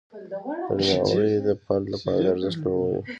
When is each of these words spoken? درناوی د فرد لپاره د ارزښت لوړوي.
درناوی 0.31 1.31
د 1.45 1.49
فرد 1.63 1.85
لپاره 1.93 2.21
د 2.23 2.27
ارزښت 2.33 2.59
لوړوي. 2.63 2.99